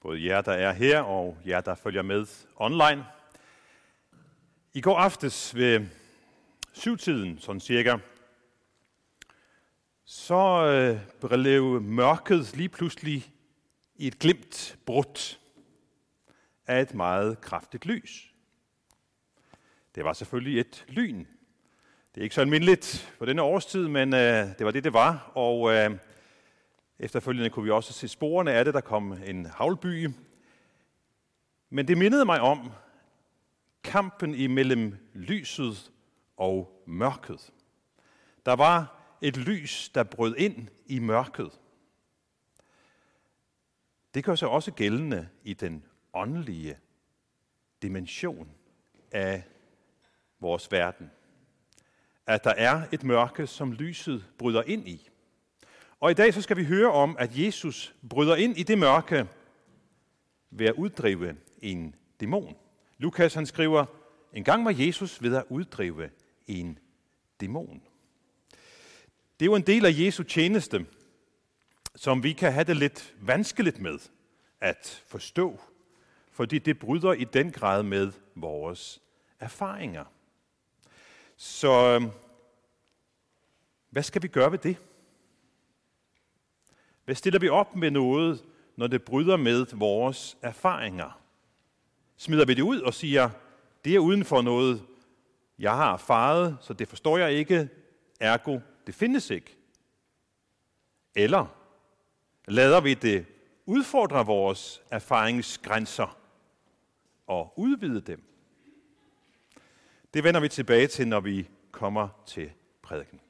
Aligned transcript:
både 0.00 0.24
jer, 0.24 0.40
der 0.40 0.52
er 0.52 0.72
her, 0.72 1.00
og 1.00 1.38
jer, 1.46 1.60
der 1.60 1.74
følger 1.74 2.02
med 2.02 2.26
online. 2.56 3.04
I 4.74 4.80
går 4.80 4.98
aftes 4.98 5.54
ved 5.54 5.86
syvtiden, 6.72 7.38
sådan 7.38 7.60
cirka, 7.60 7.96
så 10.04 10.66
øh, 10.66 11.28
blev 11.28 11.80
mørket 11.80 12.56
lige 12.56 12.68
pludselig 12.68 13.32
i 13.96 14.06
et 14.06 14.18
glimt 14.18 14.78
brudt 14.86 15.40
af 16.66 16.82
et 16.82 16.94
meget 16.94 17.40
kraftigt 17.40 17.86
lys. 17.86 18.32
Det 19.94 20.04
var 20.04 20.12
selvfølgelig 20.12 20.60
et 20.60 20.84
lyn. 20.88 21.24
Det 22.14 22.20
er 22.20 22.22
ikke 22.22 22.34
så 22.34 22.40
almindeligt 22.40 23.14
på 23.18 23.26
denne 23.26 23.42
årstid, 23.42 23.88
men 23.88 24.14
øh, 24.14 24.46
det 24.58 24.66
var 24.66 24.70
det, 24.70 24.84
det 24.84 24.92
var. 24.92 25.32
Og 25.34 25.74
øh, 25.74 25.90
Efterfølgende 26.98 27.50
kunne 27.50 27.64
vi 27.64 27.70
også 27.70 27.92
se 27.92 28.08
sporene 28.08 28.52
af 28.52 28.64
det. 28.64 28.74
Der 28.74 28.80
kom 28.80 29.12
en 29.12 29.46
havlby. 29.46 30.10
Men 31.70 31.88
det 31.88 31.98
mindede 31.98 32.24
mig 32.24 32.40
om 32.40 32.70
kampen 33.84 34.34
imellem 34.34 34.96
lyset 35.14 35.92
og 36.36 36.82
mørket. 36.86 37.52
Der 38.46 38.52
var 38.56 39.02
et 39.22 39.36
lys, 39.36 39.88
der 39.88 40.02
brød 40.02 40.36
ind 40.36 40.68
i 40.86 40.98
mørket. 40.98 41.50
Det 44.14 44.24
gør 44.24 44.34
sig 44.34 44.48
også 44.48 44.72
gældende 44.72 45.28
i 45.44 45.54
den 45.54 45.84
åndelige 46.14 46.78
dimension 47.82 48.50
af 49.12 49.42
vores 50.40 50.72
verden. 50.72 51.10
At 52.26 52.44
der 52.44 52.54
er 52.56 52.82
et 52.92 53.04
mørke, 53.04 53.46
som 53.46 53.72
lyset 53.72 54.24
bryder 54.38 54.62
ind 54.62 54.88
i. 54.88 55.08
Og 56.00 56.10
i 56.10 56.14
dag 56.14 56.34
så 56.34 56.42
skal 56.42 56.56
vi 56.56 56.64
høre 56.64 56.92
om, 56.92 57.16
at 57.18 57.38
Jesus 57.38 57.94
bryder 58.10 58.36
ind 58.36 58.58
i 58.58 58.62
det 58.62 58.78
mørke 58.78 59.28
ved 60.50 60.66
at 60.66 60.74
uddrive 60.74 61.36
en 61.62 61.94
dæmon. 62.20 62.56
Lukas 62.98 63.34
han 63.34 63.46
skriver, 63.46 63.84
en 64.32 64.44
gang 64.44 64.64
var 64.64 64.74
Jesus 64.78 65.22
ved 65.22 65.36
at 65.36 65.44
uddrive 65.48 66.10
en 66.46 66.78
dæmon. 67.40 67.82
Det 69.40 69.46
er 69.46 69.50
jo 69.50 69.54
en 69.54 69.66
del 69.66 69.86
af 69.86 69.92
Jesu 69.98 70.22
tjeneste, 70.22 70.86
som 71.94 72.22
vi 72.22 72.32
kan 72.32 72.52
have 72.52 72.64
det 72.64 72.76
lidt 72.76 73.14
vanskeligt 73.20 73.80
med 73.80 73.98
at 74.60 75.02
forstå, 75.06 75.60
fordi 76.32 76.58
det 76.58 76.78
bryder 76.78 77.12
i 77.12 77.24
den 77.24 77.52
grad 77.52 77.82
med 77.82 78.12
vores 78.34 79.02
erfaringer. 79.40 80.04
Så 81.36 81.72
øhm, 81.72 82.10
hvad 83.90 84.02
skal 84.02 84.22
vi 84.22 84.28
gøre 84.28 84.52
ved 84.52 84.58
det? 84.58 84.76
Hvad 87.08 87.14
stiller 87.14 87.40
vi 87.40 87.48
op 87.48 87.76
med 87.76 87.90
noget, 87.90 88.44
når 88.76 88.86
det 88.86 89.02
bryder 89.02 89.36
med 89.36 89.66
vores 89.76 90.38
erfaringer? 90.42 91.20
Smider 92.16 92.44
vi 92.44 92.54
det 92.54 92.62
ud 92.62 92.80
og 92.80 92.94
siger, 92.94 93.30
det 93.84 93.94
er 93.94 93.98
uden 93.98 94.24
for 94.24 94.42
noget, 94.42 94.82
jeg 95.58 95.76
har 95.76 95.92
erfaret, 95.92 96.56
så 96.60 96.72
det 96.72 96.88
forstår 96.88 97.18
jeg 97.18 97.32
ikke, 97.32 97.68
ergo 98.20 98.58
det 98.86 98.94
findes 98.94 99.30
ikke? 99.30 99.56
Eller 101.14 101.46
lader 102.48 102.80
vi 102.80 102.94
det 102.94 103.26
udfordre 103.66 104.26
vores 104.26 104.82
erfaringsgrænser 104.90 106.18
og 107.26 107.54
udvide 107.56 108.00
dem? 108.00 108.22
Det 110.14 110.24
vender 110.24 110.40
vi 110.40 110.48
tilbage 110.48 110.86
til, 110.86 111.08
når 111.08 111.20
vi 111.20 111.48
kommer 111.70 112.08
til 112.26 112.52
prædiken. 112.82 113.20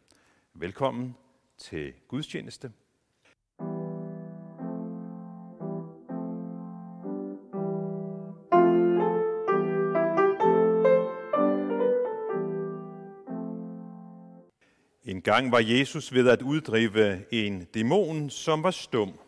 Velkommen 0.55 1.17
til 1.59 1.93
gudstjeneste. 2.09 2.73
Engang 15.29 15.53
var 15.53 15.61
Jesus 15.61 16.15
ved 16.15 16.29
at 16.29 16.43
uddrive 16.43 17.25
en 17.35 17.65
dæmon, 17.65 18.31
som 18.31 18.63
var 18.63 18.71
stum. 18.71 19.19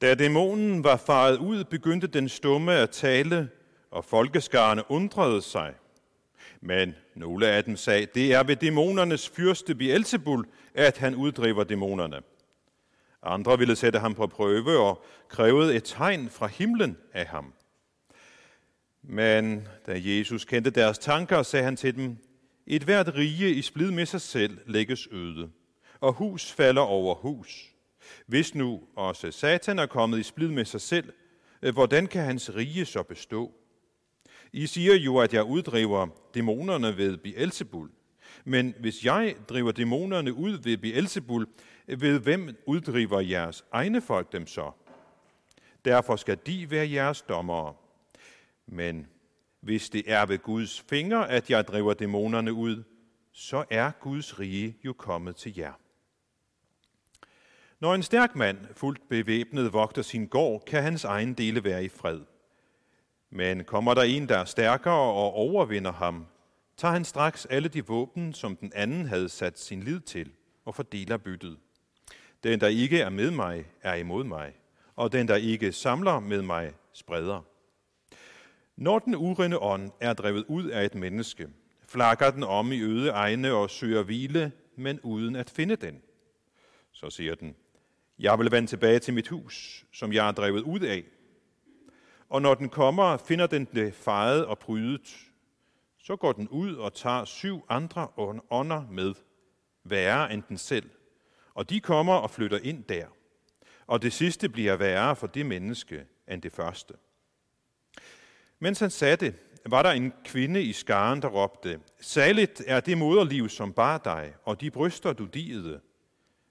Da 0.00 0.14
dæmonen 0.14 0.84
var 0.84 0.96
faret 0.96 1.38
ud, 1.38 1.64
begyndte 1.64 2.06
den 2.06 2.28
stumme 2.28 2.72
at 2.72 2.90
tale, 2.90 3.48
og 3.90 4.04
folkeskarne 4.04 4.90
undrede 4.90 5.42
sig. 5.42 5.74
Men 6.60 6.94
nogle 7.14 7.46
af 7.46 7.64
dem 7.64 7.76
sagde, 7.76 8.06
det 8.14 8.32
er 8.32 8.42
ved 8.42 8.56
dæmonernes 8.56 9.28
fyrste 9.28 9.74
Beelzebul, 9.74 10.46
at 10.74 10.98
han 10.98 11.14
uddriver 11.14 11.64
dæmonerne. 11.64 12.20
Andre 13.22 13.58
ville 13.58 13.76
sætte 13.76 13.98
ham 13.98 14.14
på 14.14 14.26
prøve 14.26 14.78
og 14.78 15.04
krævede 15.28 15.76
et 15.76 15.84
tegn 15.84 16.30
fra 16.30 16.46
himlen 16.46 16.96
af 17.12 17.26
ham. 17.26 17.52
Men 19.02 19.68
da 19.86 19.92
Jesus 19.96 20.44
kendte 20.44 20.70
deres 20.70 20.98
tanker, 20.98 21.42
sagde 21.42 21.64
han 21.64 21.76
til 21.76 21.96
dem, 21.96 22.16
et 22.70 22.82
hvert 22.82 23.14
rige 23.14 23.54
i 23.54 23.62
splid 23.62 23.90
med 23.90 24.06
sig 24.06 24.20
selv 24.20 24.58
lægges 24.66 25.08
øde, 25.10 25.50
og 26.00 26.12
hus 26.12 26.52
falder 26.52 26.82
over 26.82 27.14
hus. 27.14 27.74
Hvis 28.26 28.54
nu 28.54 28.80
også 28.96 29.30
Satan 29.30 29.78
er 29.78 29.86
kommet 29.86 30.18
i 30.18 30.22
splid 30.22 30.48
med 30.48 30.64
sig 30.64 30.80
selv, 30.80 31.12
øh, 31.62 31.72
hvordan 31.72 32.06
kan 32.06 32.24
hans 32.24 32.54
rige 32.54 32.84
så 32.84 33.02
bestå? 33.02 33.52
I 34.52 34.66
siger 34.66 34.94
jo, 34.94 35.18
at 35.18 35.34
jeg 35.34 35.44
uddriver 35.44 36.06
dæmonerne 36.34 36.96
ved 36.96 37.16
Beelzebul. 37.16 37.90
Men 38.44 38.74
hvis 38.80 39.04
jeg 39.04 39.34
driver 39.48 39.72
dæmonerne 39.72 40.34
ud 40.34 40.58
ved 40.62 40.76
Beelzebul, 40.76 41.46
øh, 41.88 42.00
ved 42.00 42.18
hvem 42.18 42.56
uddriver 42.66 43.20
jeres 43.20 43.64
egne 43.72 44.00
folk 44.00 44.32
dem 44.32 44.46
så? 44.46 44.70
Derfor 45.84 46.16
skal 46.16 46.38
de 46.46 46.70
være 46.70 46.90
jeres 46.90 47.22
dommere. 47.22 47.74
Men 48.66 49.06
hvis 49.60 49.90
det 49.90 50.02
er 50.06 50.26
ved 50.26 50.38
Guds 50.38 50.80
finger, 50.80 51.18
at 51.18 51.50
jeg 51.50 51.66
driver 51.66 51.94
dæmonerne 51.94 52.52
ud, 52.52 52.82
så 53.32 53.64
er 53.70 53.90
Guds 53.90 54.40
rige 54.40 54.76
jo 54.84 54.92
kommet 54.92 55.36
til 55.36 55.56
jer. 55.56 55.72
Når 57.80 57.94
en 57.94 58.02
stærk 58.02 58.36
mand, 58.36 58.58
fuldt 58.74 59.08
bevæbnet, 59.08 59.72
vogter 59.72 60.02
sin 60.02 60.26
gård, 60.26 60.64
kan 60.64 60.82
hans 60.82 61.04
egen 61.04 61.34
dele 61.34 61.64
være 61.64 61.84
i 61.84 61.88
fred. 61.88 62.20
Men 63.30 63.64
kommer 63.64 63.94
der 63.94 64.02
en, 64.02 64.28
der 64.28 64.38
er 64.38 64.44
stærkere 64.44 64.94
og 64.94 65.32
overvinder 65.32 65.92
ham, 65.92 66.26
tager 66.76 66.92
han 66.92 67.04
straks 67.04 67.46
alle 67.46 67.68
de 67.68 67.86
våben, 67.86 68.32
som 68.32 68.56
den 68.56 68.72
anden 68.74 69.06
havde 69.06 69.28
sat 69.28 69.58
sin 69.58 69.82
lid 69.82 70.00
til, 70.00 70.32
og 70.64 70.74
fordeler 70.74 71.16
byttet. 71.16 71.58
Den, 72.44 72.60
der 72.60 72.68
ikke 72.68 73.00
er 73.00 73.10
med 73.10 73.30
mig, 73.30 73.64
er 73.82 73.94
imod 73.94 74.24
mig, 74.24 74.52
og 74.96 75.12
den, 75.12 75.28
der 75.28 75.36
ikke 75.36 75.72
samler 75.72 76.20
med 76.20 76.42
mig, 76.42 76.72
spreder. 76.92 77.49
Når 78.80 78.98
den 78.98 79.14
urene 79.14 79.58
ånd 79.58 79.90
er 80.00 80.12
drevet 80.12 80.44
ud 80.48 80.64
af 80.64 80.84
et 80.84 80.94
menneske, 80.94 81.48
flakker 81.86 82.30
den 82.30 82.42
om 82.42 82.72
i 82.72 82.80
øde 82.80 83.10
egne 83.10 83.52
og 83.52 83.70
søger 83.70 84.02
hvile, 84.02 84.52
men 84.76 85.00
uden 85.00 85.36
at 85.36 85.50
finde 85.50 85.76
den. 85.76 86.02
Så 86.92 87.10
siger 87.10 87.34
den, 87.34 87.56
jeg 88.18 88.38
vil 88.38 88.50
vende 88.50 88.68
tilbage 88.68 88.98
til 88.98 89.14
mit 89.14 89.28
hus, 89.28 89.86
som 89.92 90.12
jeg 90.12 90.28
er 90.28 90.32
drevet 90.32 90.62
ud 90.62 90.80
af. 90.80 91.04
Og 92.28 92.42
når 92.42 92.54
den 92.54 92.68
kommer, 92.68 93.16
finder 93.16 93.46
den 93.46 93.64
det 93.64 93.94
fejet 93.94 94.46
og 94.46 94.58
prydet. 94.58 95.16
Så 95.98 96.16
går 96.16 96.32
den 96.32 96.48
ud 96.48 96.74
og 96.74 96.94
tager 96.94 97.24
syv 97.24 97.64
andre 97.68 98.08
ånder 98.50 98.86
med, 98.90 99.14
værre 99.84 100.32
end 100.32 100.42
den 100.48 100.58
selv. 100.58 100.90
Og 101.54 101.70
de 101.70 101.80
kommer 101.80 102.14
og 102.14 102.30
flytter 102.30 102.58
ind 102.62 102.84
der. 102.84 103.06
Og 103.86 104.02
det 104.02 104.12
sidste 104.12 104.48
bliver 104.48 104.76
værre 104.76 105.16
for 105.16 105.26
det 105.26 105.46
menneske 105.46 106.06
end 106.28 106.42
det 106.42 106.52
første. 106.52 106.94
Mens 108.60 108.80
han 108.80 108.90
sagde 108.90 109.16
det, 109.16 109.34
var 109.66 109.82
der 109.82 109.90
en 109.90 110.12
kvinde 110.24 110.62
i 110.62 110.72
skaren, 110.72 111.22
der 111.22 111.28
råbte, 111.28 111.80
Saligt 112.00 112.62
er 112.66 112.80
det 112.80 112.98
moderliv, 112.98 113.48
som 113.48 113.72
bar 113.72 113.98
dig, 113.98 114.34
og 114.44 114.60
de 114.60 114.70
bryster, 114.70 115.12
du 115.12 115.24
diede. 115.24 115.80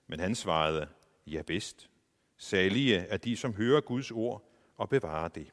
Men 0.08 0.20
han 0.20 0.36
svarede, 0.36 0.88
ja 1.28 1.42
bedst. 1.42 1.90
Salige 2.38 2.98
er 2.98 3.18
de, 3.18 3.38
som 3.38 3.54
hører 3.54 3.82
Guds 3.82 4.12
ord 4.12 4.50
og 4.78 4.90
bevarer 4.90 5.28
det. 5.28 5.48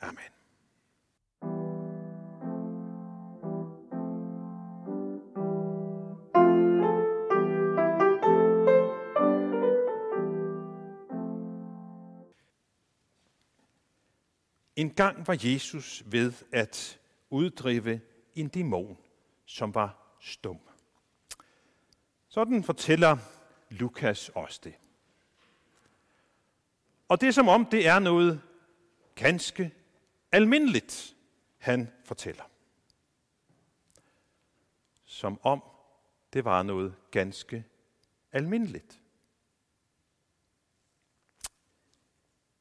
Amen. 0.00 0.41
En 14.82 14.94
gang 14.94 15.26
var 15.26 15.38
Jesus 15.44 16.02
ved 16.06 16.32
at 16.52 17.00
uddrive 17.30 18.00
en 18.34 18.48
dæmon, 18.48 18.98
som 19.44 19.74
var 19.74 20.16
stum. 20.20 20.60
Sådan 22.28 22.64
fortæller 22.64 23.16
Lukas 23.70 24.28
også 24.28 24.60
det. 24.64 24.74
Og 27.08 27.20
det 27.20 27.28
er 27.28 27.32
som 27.32 27.48
om, 27.48 27.66
det 27.66 27.86
er 27.86 27.98
noget 27.98 28.42
ganske 29.14 29.74
almindeligt, 30.32 31.16
han 31.58 31.92
fortæller. 32.04 32.44
Som 35.04 35.40
om 35.42 35.62
det 36.32 36.44
var 36.44 36.62
noget 36.62 36.94
ganske 37.10 37.64
almindeligt. 38.32 39.00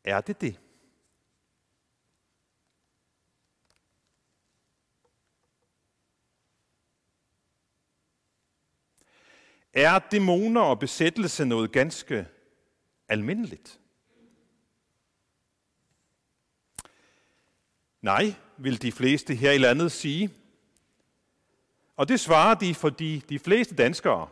Er 0.04 0.22
det 0.22 0.42
det? 0.42 0.60
Er 9.74 10.00
dæmoner 10.00 10.62
og 10.62 10.80
besættelse 10.80 11.46
noget 11.46 11.72
ganske 11.72 12.28
almindeligt? 13.08 13.80
Nej, 18.02 18.34
vil 18.58 18.82
de 18.82 18.92
fleste 18.92 19.36
her 19.36 19.52
i 19.52 19.58
landet 19.58 19.92
sige. 19.92 20.30
Og 21.96 22.08
det 22.08 22.20
svarer 22.20 22.56
de, 22.56 22.76
fordi 22.76 23.20
de 23.30 23.40
fleste 23.40 23.76
danskere, 23.76 24.30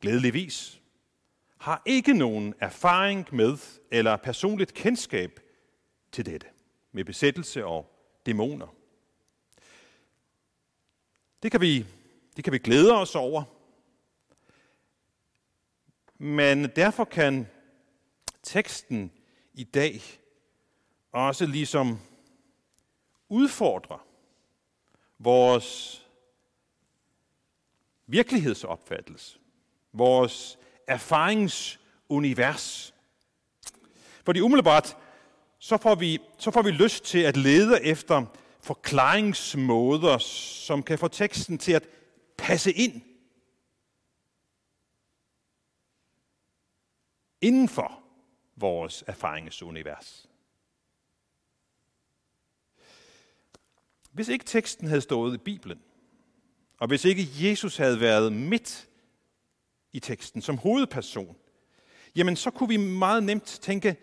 glædeligvis, 0.00 0.80
har 1.58 1.82
ikke 1.86 2.14
nogen 2.14 2.54
erfaring 2.60 3.28
med 3.32 3.56
eller 3.90 4.16
personligt 4.16 4.74
kendskab 4.74 5.40
til 6.12 6.26
dette 6.26 6.46
med 6.92 7.04
besættelse 7.04 7.64
og 7.64 7.94
dæmoner. 8.26 8.74
Det 11.42 11.50
kan 11.50 11.60
vi, 11.60 11.86
det 12.36 12.44
kan 12.44 12.52
vi 12.52 12.58
glæde 12.58 12.92
os 12.94 13.14
over. 13.14 13.57
Men 16.18 16.68
derfor 16.76 17.04
kan 17.04 17.48
teksten 18.42 19.12
i 19.54 19.64
dag 19.64 20.02
også 21.12 21.46
ligesom 21.46 22.00
udfordre 23.28 23.98
vores 25.18 26.02
virkelighedsopfattelse, 28.06 29.38
vores 29.92 30.58
erfaringsunivers. 30.86 32.94
Fordi 34.24 34.40
umiddelbart, 34.40 34.96
så 35.58 35.76
får, 35.76 35.94
vi, 35.94 36.18
så 36.38 36.50
får 36.50 36.62
vi 36.62 36.70
lyst 36.70 37.04
til 37.04 37.18
at 37.18 37.36
lede 37.36 37.84
efter 37.84 38.24
forklaringsmåder, 38.60 40.18
som 40.18 40.82
kan 40.82 40.98
få 40.98 41.08
teksten 41.08 41.58
til 41.58 41.72
at 41.72 41.88
passe 42.38 42.72
ind 42.72 43.02
inden 47.40 47.68
for 47.68 48.02
vores 48.56 49.04
erfaringsunivers. 49.06 50.28
Hvis 54.12 54.28
ikke 54.28 54.44
teksten 54.44 54.88
havde 54.88 55.00
stået 55.00 55.34
i 55.34 55.38
Bibelen, 55.38 55.80
og 56.78 56.88
hvis 56.88 57.04
ikke 57.04 57.28
Jesus 57.40 57.76
havde 57.76 58.00
været 58.00 58.32
midt 58.32 58.88
i 59.92 60.00
teksten 60.00 60.42
som 60.42 60.58
hovedperson, 60.58 61.36
jamen 62.16 62.36
så 62.36 62.50
kunne 62.50 62.68
vi 62.68 62.76
meget 62.76 63.22
nemt 63.22 63.58
tænke, 63.62 63.96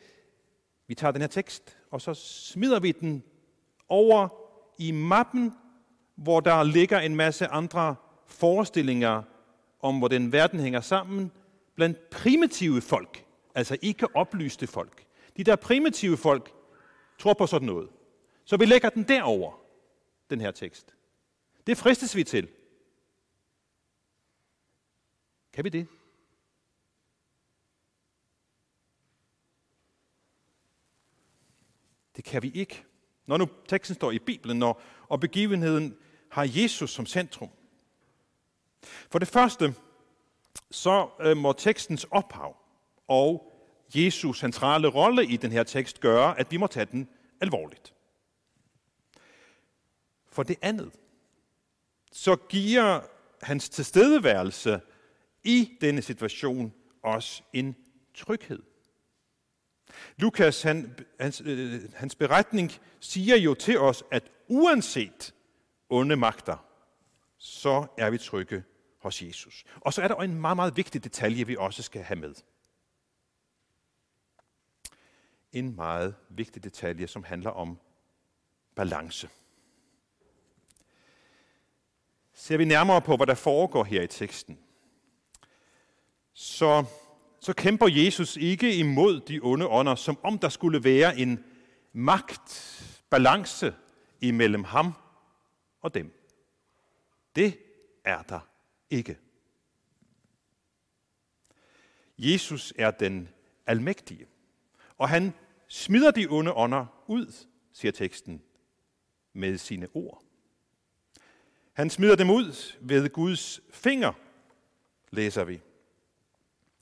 vi 0.87 0.95
tager 0.95 1.11
den 1.11 1.21
her 1.21 1.27
tekst, 1.27 1.77
og 1.91 2.01
så 2.01 2.13
smider 2.13 2.79
vi 2.79 2.91
den 2.91 3.23
over 3.89 4.27
i 4.77 4.91
mappen, 4.91 5.53
hvor 6.15 6.39
der 6.39 6.63
ligger 6.63 6.99
en 6.99 7.15
masse 7.15 7.47
andre 7.47 7.95
forestillinger 8.25 9.23
om, 9.79 9.97
hvordan 9.97 10.31
verden 10.31 10.59
hænger 10.59 10.81
sammen 10.81 11.31
blandt 11.75 12.09
primitive 12.09 12.81
folk, 12.81 13.24
altså 13.55 13.77
ikke 13.81 14.15
oplyste 14.15 14.67
folk. 14.67 15.05
De 15.37 15.43
der 15.43 15.55
primitive 15.55 16.17
folk 16.17 16.53
tror 17.19 17.33
på 17.33 17.47
sådan 17.47 17.65
noget. 17.65 17.89
Så 18.45 18.57
vi 18.57 18.65
lægger 18.65 18.89
den 18.89 19.03
derover 19.03 19.59
den 20.29 20.41
her 20.41 20.51
tekst. 20.51 20.95
Det 21.67 21.77
fristes 21.77 22.15
vi 22.15 22.23
til. 22.23 22.49
Kan 25.53 25.63
vi 25.63 25.69
det? 25.69 25.87
Det 32.15 32.23
kan 32.23 32.43
vi 32.43 32.51
ikke. 32.51 32.85
Når 33.25 33.37
nu 33.37 33.47
teksten 33.67 33.95
står 33.95 34.11
i 34.11 34.19
Bibelen, 34.19 34.59
når, 34.59 34.81
og 35.07 35.19
begivenheden 35.19 35.97
har 36.31 36.49
Jesus 36.55 36.91
som 36.91 37.05
centrum. 37.05 37.49
For 38.83 39.19
det 39.19 39.27
første, 39.27 39.75
så 40.71 41.09
øh, 41.21 41.37
må 41.37 41.53
tekstens 41.53 42.03
ophav 42.11 42.64
og 43.07 43.51
Jesus 43.95 44.39
centrale 44.39 44.87
rolle 44.87 45.25
i 45.25 45.37
den 45.37 45.51
her 45.51 45.63
tekst 45.63 45.99
gør, 45.99 46.27
at 46.27 46.51
vi 46.51 46.57
må 46.57 46.67
tage 46.67 46.85
den 46.85 47.09
alvorligt. 47.41 47.93
For 50.31 50.43
det 50.43 50.57
andet, 50.61 50.91
så 52.11 52.35
giver 52.35 53.01
hans 53.41 53.69
tilstedeværelse 53.69 54.81
i 55.43 55.77
denne 55.81 56.01
situation 56.01 56.73
os 57.03 57.43
en 57.53 57.75
tryghed. 58.13 58.63
Lukas, 60.17 60.61
han, 60.61 60.95
hans, 61.19 61.41
øh, 61.45 61.81
hans 61.95 62.15
beretning 62.15 62.71
siger 62.99 63.35
jo 63.35 63.53
til 63.53 63.79
os, 63.79 64.03
at 64.11 64.31
uanset 64.47 65.33
onde 65.89 66.15
magter, 66.15 66.65
så 67.37 67.87
er 67.97 68.09
vi 68.09 68.17
trygge 68.17 68.63
hos 69.01 69.21
Jesus. 69.21 69.63
Og 69.81 69.93
så 69.93 70.01
er 70.01 70.07
der 70.07 70.15
en 70.15 70.41
meget, 70.41 70.55
meget 70.55 70.77
vigtig 70.77 71.03
detalje, 71.03 71.47
vi 71.47 71.55
også 71.59 71.83
skal 71.83 72.01
have 72.01 72.19
med. 72.19 72.33
En 75.55 75.75
meget 75.75 76.15
vigtig 76.29 76.63
detalje, 76.63 77.07
som 77.07 77.23
handler 77.23 77.49
om 77.49 77.79
balance. 78.75 79.29
Ser 82.33 82.57
vi 82.57 82.65
nærmere 82.65 83.01
på, 83.01 83.15
hvad 83.15 83.27
der 83.27 83.35
foregår 83.35 83.83
her 83.83 84.01
i 84.01 84.07
teksten, 84.07 84.59
så, 86.33 86.85
så 87.39 87.53
kæmper 87.53 87.87
Jesus 87.87 88.37
ikke 88.37 88.75
imod 88.75 89.19
de 89.19 89.39
onde 89.43 89.67
ånder, 89.67 89.95
som 89.95 90.19
om 90.23 90.39
der 90.39 90.49
skulle 90.49 90.83
være 90.83 91.17
en 91.17 91.45
magtbalance 91.93 93.75
imellem 94.21 94.63
ham 94.63 94.93
og 95.81 95.93
dem. 95.93 96.13
Det 97.35 97.59
er 98.03 98.21
der 98.21 98.39
ikke. 98.89 99.17
Jesus 102.17 102.73
er 102.77 102.91
den 102.91 103.29
almægtige, 103.65 104.27
og 104.97 105.09
han 105.09 105.33
smider 105.75 106.11
de 106.11 106.27
onde 106.29 106.53
ånder 106.53 106.85
ud, 107.07 107.33
siger 107.73 107.91
teksten, 107.91 108.41
med 109.33 109.57
sine 109.57 109.87
ord. 109.93 110.23
Han 111.73 111.89
smider 111.89 112.15
dem 112.15 112.29
ud 112.29 112.75
ved 112.81 113.09
Guds 113.09 113.61
finger, 113.71 114.13
læser 115.11 115.43
vi. 115.43 115.61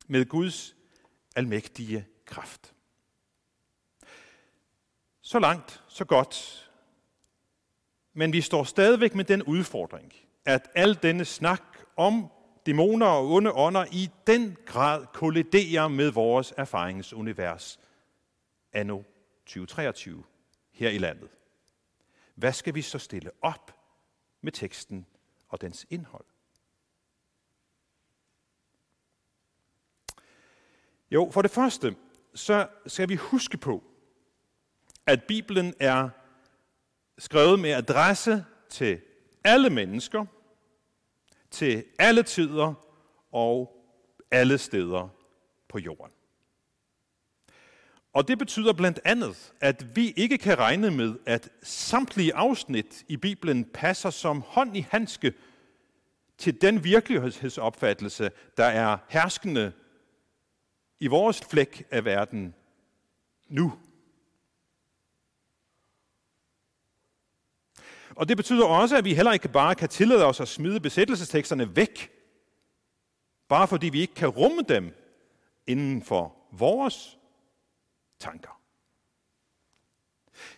Med 0.08 0.26
Guds 0.26 0.76
almægtige 1.36 2.08
kraft. 2.26 2.74
Så 5.22 5.40
langt, 5.40 5.84
så 5.88 6.06
godt. 6.06 6.70
Men 8.14 8.34
vi 8.34 8.42
står 8.42 8.64
stadigvæk 8.64 9.16
med 9.16 9.26
den 9.26 9.44
udfordring, 9.44 10.14
at 10.46 10.70
al 10.76 11.00
denne 11.04 11.26
snak 11.26 11.64
om 11.96 12.28
dæmoner 12.66 13.08
og 13.08 13.32
onde 13.32 13.52
ånder 13.52 13.86
i 13.92 14.10
den 14.28 14.58
grad 14.66 15.06
kolliderer 15.14 15.88
med 15.88 16.12
vores 16.12 16.54
erfaringsunivers 16.58 17.80
anno 18.74 19.04
2023 19.46 20.24
her 20.72 20.90
i 20.90 20.98
landet. 20.98 21.30
Hvad 22.36 22.54
skal 22.54 22.76
vi 22.76 22.82
så 22.82 23.00
stille 23.00 23.32
op 23.42 23.80
med 24.44 24.52
teksten 24.52 25.06
og 25.48 25.62
dens 25.62 25.86
indhold. 25.90 26.26
Jo, 31.12 31.30
for 31.34 31.42
det 31.42 31.52
første, 31.52 31.96
så 32.36 32.68
skal 32.88 33.10
vi 33.10 33.16
huske 33.16 33.58
på, 33.58 33.84
at 35.06 35.24
Bibelen 35.28 35.74
er 35.80 36.10
skrevet 37.18 37.60
med 37.60 37.72
adresse 37.72 38.46
til 38.70 39.02
alle 39.44 39.70
mennesker, 39.70 40.26
til 41.52 41.86
alle 42.00 42.24
tider 42.24 42.74
og 43.32 43.86
alle 44.32 44.58
steder 44.58 45.10
på 45.68 45.80
jorden. 45.80 46.12
Og 48.14 48.28
det 48.28 48.40
betyder 48.40 48.74
blandt 48.74 49.00
andet, 49.06 49.54
at 49.62 49.96
vi 49.96 50.12
ikke 50.12 50.38
kan 50.38 50.60
regne 50.60 50.92
med, 50.92 51.16
at 51.26 51.50
samtlige 51.64 52.36
afsnit 52.36 53.04
i 53.08 53.18
Bibelen 53.18 53.66
passer 53.66 54.10
som 54.10 54.44
hånd 54.48 54.78
i 54.78 54.86
handske 54.92 55.34
til 56.38 56.62
den 56.62 56.84
virkelighedsopfattelse, 56.84 58.32
der 58.58 58.66
er 58.66 58.98
herskende 59.10 59.72
i 61.00 61.08
vores 61.08 61.42
flæk 61.50 61.88
af 61.92 62.06
verden 62.06 62.54
nu. 63.48 63.74
Og 68.16 68.30
det 68.30 68.38
betyder 68.38 68.66
også, 68.66 68.98
at 68.98 69.06
vi 69.06 69.14
heller 69.14 69.32
ikke 69.32 69.48
bare 69.48 69.76
kan 69.76 69.90
tillade 69.90 70.26
os 70.26 70.40
at 70.40 70.48
smide 70.48 70.80
besættelsesteksterne 70.80 71.76
væk, 71.76 72.12
bare 73.48 73.68
fordi 73.68 73.90
vi 73.90 74.02
ikke 74.02 74.16
kan 74.16 74.30
rumme 74.30 74.62
dem 74.62 74.96
inden 75.68 76.04
for 76.04 76.36
vores 76.52 77.18
tanker. 78.24 78.62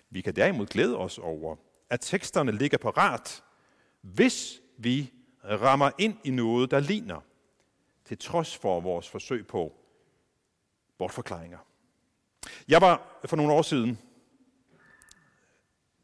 Vi 0.10 0.22
kan 0.22 0.36
derimod 0.36 0.66
glæde 0.66 0.98
os 0.98 1.18
over, 1.18 1.56
at 1.90 2.00
teksterne 2.02 2.52
ligger 2.52 2.78
parat, 2.78 3.44
hvis 4.02 4.62
vi 4.78 5.14
rammer 5.44 5.92
ind 5.98 6.18
i 6.24 6.32
noget, 6.32 6.72
der 6.72 6.80
ligner, 6.80 7.22
til 8.06 8.18
trods 8.18 8.58
for 8.58 8.80
vores 8.82 9.10
forsøg 9.10 9.48
på 9.48 9.74
bortforklaringer. 10.98 11.60
Jeg 12.68 12.82
var 12.82 13.20
for 13.26 13.36
nogle 13.36 13.54
år 13.54 13.62
siden 13.62 14.00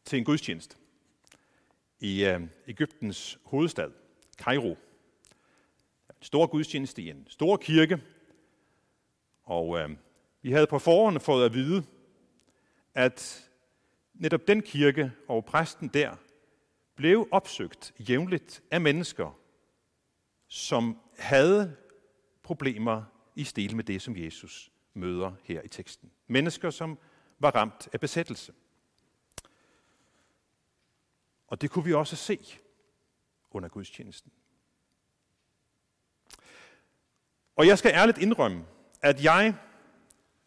til 0.06 0.20
en 0.20 0.26
gudstjeneste 0.26 0.76
i 2.00 2.26
øh, 2.26 2.42
Ægyptens 2.68 3.40
hovedstad, 3.44 3.92
Kairo. 4.38 4.78
En 6.10 6.22
stor 6.22 6.48
gudstjeneste 6.48 7.02
i 7.02 7.10
en 7.10 7.28
stor 7.30 7.58
kirke, 7.58 8.02
og 9.44 9.80
øh, 9.80 9.90
vi 10.42 10.52
havde 10.52 10.68
på 10.68 10.80
forhånd 10.80 11.20
fået 11.20 11.46
at 11.46 11.54
vide, 11.54 11.86
at 12.94 13.50
netop 14.14 14.48
den 14.48 14.62
kirke 14.62 15.12
og 15.28 15.46
præsten 15.46 15.88
der 15.88 16.16
blev 16.96 17.28
opsøgt 17.32 17.94
jævnligt 18.10 18.64
af 18.72 18.82
mennesker, 18.82 19.40
som 20.48 21.02
havde 21.18 21.76
problemer 22.44 23.04
i 23.36 23.44
stil 23.44 23.76
med 23.76 23.84
det, 23.84 24.02
som 24.02 24.18
Jesus 24.18 24.72
møder 24.94 25.32
her 25.44 25.62
i 25.62 25.68
teksten. 25.68 26.12
Mennesker, 26.28 26.70
som 26.70 26.98
var 27.40 27.56
ramt 27.56 27.90
af 27.94 28.00
besættelse. 28.00 28.54
Og 31.48 31.62
det 31.62 31.72
kunne 31.72 31.86
vi 31.86 31.94
også 31.94 32.16
se 32.16 32.40
under 33.52 33.70
gudstjenesten. 33.70 34.32
Og 37.56 37.68
jeg 37.68 37.78
skal 37.78 37.92
ærligt 37.92 38.18
indrømme, 38.18 38.66
at 39.02 39.24
jeg 39.24 39.56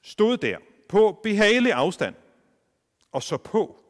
stod 0.05 0.37
der 0.37 0.59
på 0.89 1.21
behagelig 1.23 1.73
afstand 1.73 2.15
og 3.13 3.23
så 3.23 3.37
på, 3.37 3.85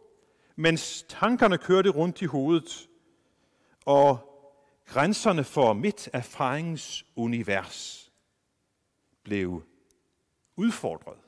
mens 0.56 1.04
tankerne 1.08 1.58
kørte 1.58 1.90
rundt 1.90 2.22
i 2.22 2.24
hovedet, 2.24 2.88
og 3.86 4.18
grænserne 4.86 5.44
for 5.44 5.72
mit 5.72 6.08
erfaringsunivers 6.12 8.12
blev 9.22 9.62
udfordret 10.56 11.18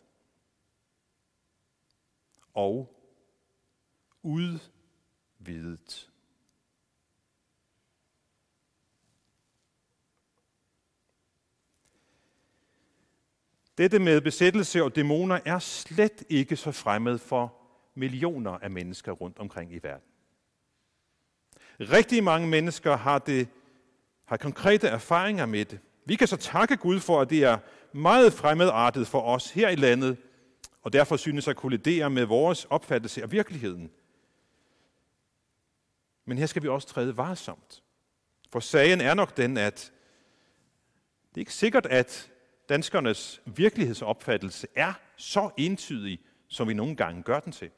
og 2.55 3.03
udvidet. 4.23 6.11
Dette 13.79 13.99
med 13.99 14.21
besættelse 14.21 14.85
og 14.85 14.97
dæmoner 14.97 15.39
er 15.45 15.59
slet 15.59 16.25
ikke 16.29 16.57
så 16.57 16.73
fremmed 16.73 17.19
for 17.19 17.55
millioner 17.95 18.51
af 18.51 18.71
mennesker 18.71 19.13
rundt 19.13 19.39
omkring 19.39 19.73
i 19.73 19.79
verden. 19.83 20.09
Rigtig 21.81 22.25
mange 22.25 22.49
mennesker 22.49 22.97
har, 22.97 23.19
det, 23.19 23.49
har 24.25 24.37
konkrete 24.37 24.89
erfaringer 24.89 25.47
med 25.47 25.65
det. 25.65 25.79
Vi 26.05 26.17
kan 26.17 26.29
så 26.29 26.37
takke 26.37 26.77
Gud 26.77 27.01
for, 27.01 27.21
at 27.21 27.31
det 27.31 27.45
er 27.45 27.59
meget 27.93 28.33
fremmedartet 28.33 29.07
for 29.07 29.21
os 29.21 29.51
her 29.51 29.69
i 29.69 29.77
landet, 29.77 30.17
og 30.83 30.93
derfor 30.93 31.17
synes 31.17 31.49
at 31.49 31.57
kollidere 31.57 32.11
med 32.11 32.25
vores 32.25 32.65
opfattelse 32.65 33.23
af 33.23 33.33
virkeligheden. 33.33 33.91
Men 36.25 36.39
her 36.39 36.47
skal 36.47 36.63
vi 36.63 36.69
også 36.69 36.89
træde 36.89 37.17
varsomt. 37.17 37.83
For 38.53 38.61
sagen 38.61 39.01
er 39.01 39.15
nok 39.15 39.37
den, 39.37 39.57
at 39.57 39.93
det 41.29 41.37
er 41.37 41.43
ikke 41.43 41.55
sikkert, 41.55 41.87
at 41.87 42.31
danskernes 42.69 43.43
virkelighedsopfattelse 43.45 44.67
er 44.75 44.93
så 45.17 45.51
entydig, 45.57 46.21
som 46.49 46.69
vi 46.69 46.75
nogle 46.75 46.97
gange 46.97 47.23
gør 47.23 47.41
den 47.41 47.53
til. 47.53 47.71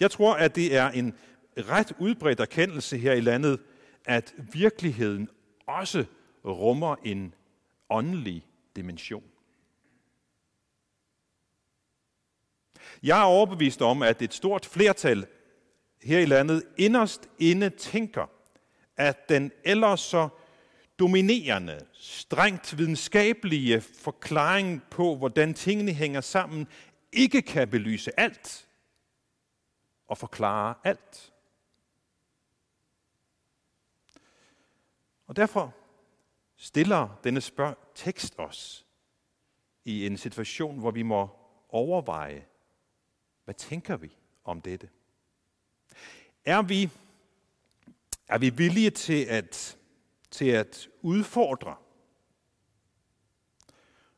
Jeg 0.00 0.10
tror, 0.10 0.34
at 0.34 0.54
det 0.54 0.76
er 0.76 0.90
en 0.90 1.18
ret 1.56 1.92
udbredt 1.98 2.40
erkendelse 2.40 2.98
her 2.98 3.12
i 3.12 3.20
landet, 3.20 3.60
at 4.04 4.34
virkeligheden 4.52 5.28
også 5.66 6.04
rummer 6.44 6.96
en 7.04 7.34
åndelig 7.90 8.46
dimension. 8.76 9.24
Jeg 13.02 13.20
er 13.20 13.24
overbevist 13.24 13.82
om, 13.82 14.02
at 14.02 14.22
et 14.22 14.34
stort 14.34 14.66
flertal 14.66 15.26
her 16.02 16.18
i 16.18 16.24
landet 16.24 16.62
inderst 16.76 17.28
inde 17.38 17.70
tænker, 17.70 18.26
at 18.96 19.28
den 19.28 19.52
ellers 19.64 20.00
så 20.00 20.28
dominerende, 20.98 21.86
strengt 21.92 22.78
videnskabelige 22.78 23.80
forklaring 23.80 24.82
på, 24.90 25.16
hvordan 25.16 25.54
tingene 25.54 25.92
hænger 25.92 26.20
sammen, 26.20 26.66
ikke 27.12 27.42
kan 27.42 27.68
belyse 27.68 28.20
alt 28.20 28.68
og 30.06 30.18
forklare 30.18 30.74
alt. 30.84 31.32
Og 35.26 35.36
derfor 35.36 35.74
stiller 36.56 37.20
denne 37.24 37.40
spørg 37.40 37.78
tekst 37.94 38.34
os 38.38 38.86
i 39.84 40.06
en 40.06 40.16
situation, 40.16 40.78
hvor 40.78 40.90
vi 40.90 41.02
må 41.02 41.28
overveje, 41.68 42.46
hvad 43.44 43.54
tænker 43.54 43.96
vi 43.96 44.16
om 44.44 44.60
dette? 44.60 44.88
Er 46.44 46.62
vi, 46.62 46.90
er 48.28 48.38
vi 48.38 48.50
villige 48.50 48.90
til 48.90 49.24
at, 49.24 49.78
til 50.34 50.48
at 50.48 50.88
udfordre 51.02 51.76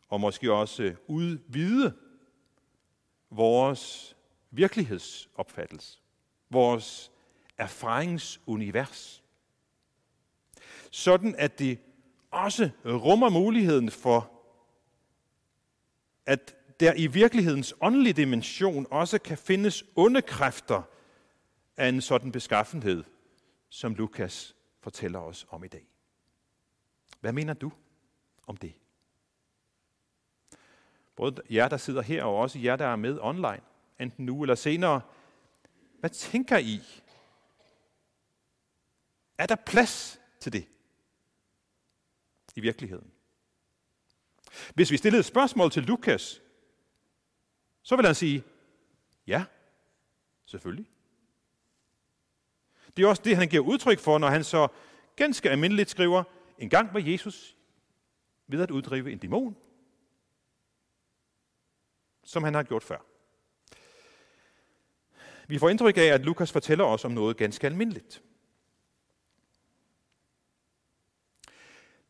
og 0.09 0.21
måske 0.21 0.53
også 0.53 0.95
udvide 1.07 1.97
vores 3.31 4.17
virkelighedsopfattelse, 4.51 5.99
vores 6.51 7.13
erfaringsunivers, 7.59 9.23
sådan 10.91 11.35
at 11.39 11.59
det 11.59 11.79
også 12.31 12.71
rummer 12.87 13.29
muligheden 13.29 13.91
for, 13.91 14.33
at 16.27 16.57
der 16.81 16.95
i 16.95 17.07
virkelighedens 17.07 17.75
åndelige 17.81 18.13
dimension 18.13 18.87
også 18.91 19.19
kan 19.19 19.39
findes 19.39 19.85
onde 19.97 20.23
kræfter 20.23 20.83
af 21.77 21.89
en 21.89 22.01
sådan 22.01 22.33
beskaffenhed, 22.33 23.05
som 23.69 23.95
Lukas 23.95 24.57
fortæller 24.81 25.19
os 25.19 25.47
om 25.51 25.65
i 25.65 25.69
dag. 25.69 25.96
Hvad 27.21 27.33
mener 27.33 27.55
du 27.55 27.73
om 28.47 28.57
det? 28.57 28.75
Både 31.17 31.43
jer, 31.51 31.69
der 31.69 31.77
sidder 31.77 32.03
her, 32.03 32.25
og 32.25 32.37
også 32.37 32.59
jer, 32.59 32.77
der 32.77 32.87
er 32.87 32.97
med 32.97 33.19
online, 33.21 33.61
enten 34.01 34.27
nu 34.27 34.43
eller 34.43 34.55
senere. 34.55 35.01
Hvad 36.01 36.11
tænker 36.11 36.59
I? 36.59 36.83
Er 39.39 39.47
der 39.47 39.57
plads 39.57 40.21
til 40.41 40.53
det 40.53 40.69
i 42.55 42.61
virkeligheden? 42.61 43.13
Hvis 44.75 44.91
vi 44.91 44.97
stillede 44.97 45.21
et 45.21 45.27
spørgsmål 45.27 45.71
til 45.71 45.83
Lukas, 45.83 46.43
så 47.83 47.97
vil 47.97 48.07
han 48.07 48.15
sige, 48.15 48.45
ja, 49.27 49.45
selvfølgelig. 50.47 50.91
Det 52.97 53.05
er 53.05 53.09
også 53.09 53.23
det, 53.25 53.37
han 53.37 53.49
giver 53.49 53.65
udtryk 53.65 53.99
for, 53.99 54.19
når 54.19 54.29
han 54.29 54.45
så 54.45 54.69
ganske 55.17 55.51
almindeligt 55.51 55.91
skriver, 55.91 56.25
en 56.59 56.71
gang 56.71 56.95
var 56.95 57.01
Jesus 57.01 57.57
ved 58.47 58.63
at 58.63 58.71
uddrive 58.71 59.13
en 59.13 59.19
dæmon, 59.19 59.57
som 62.25 62.43
han 62.43 62.55
har 62.55 62.63
gjort 62.63 62.83
før. 62.83 62.99
Vi 65.49 65.59
får 65.59 65.69
indtryk 65.69 65.97
af, 65.97 66.03
at 66.03 66.25
Lukas 66.25 66.53
fortæller 66.53 66.85
os 66.85 67.05
om 67.05 67.11
noget 67.11 67.37
ganske 67.37 67.67
almindeligt. 67.67 68.23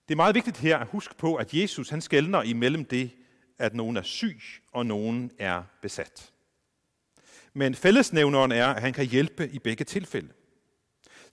Det 0.08 0.14
er 0.14 0.16
meget 0.16 0.34
vigtigt 0.34 0.56
her 0.56 0.78
at 0.78 0.88
huske 0.88 1.14
på, 1.14 1.34
at 1.34 1.54
Jesus 1.54 1.88
han 1.88 2.00
skældner 2.00 2.42
imellem 2.42 2.84
det, 2.84 3.10
at 3.58 3.74
nogen 3.74 3.96
er 3.96 4.02
syg 4.02 4.40
og 4.72 4.86
nogen 4.86 5.32
er 5.38 5.62
besat. 5.82 6.32
Men 7.52 7.74
fællesnævneren 7.74 8.52
er, 8.52 8.66
at 8.66 8.82
han 8.82 8.92
kan 8.92 9.06
hjælpe 9.06 9.48
i 9.48 9.58
begge 9.58 9.84
tilfælde. 9.84 10.32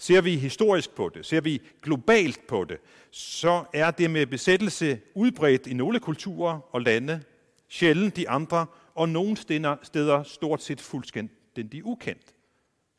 Ser 0.03 0.21
vi 0.21 0.37
historisk 0.37 0.95
på 0.95 1.09
det, 1.09 1.25
ser 1.25 1.41
vi 1.41 1.61
globalt 1.81 2.47
på 2.47 2.63
det, 2.63 2.77
så 3.11 3.63
er 3.73 3.91
det 3.91 4.11
med 4.11 4.25
besættelse 4.25 4.99
udbredt 5.15 5.67
i 5.67 5.73
nogle 5.73 5.99
kulturer 5.99 6.59
og 6.75 6.81
lande, 6.81 7.23
sjældent 7.67 8.15
de 8.15 8.29
andre, 8.29 8.65
og 8.95 9.09
nogle 9.09 9.37
steder 9.83 10.23
stort 10.23 10.61
set 10.63 10.81
fuldstændig 10.81 11.85
ukendt, 11.85 12.35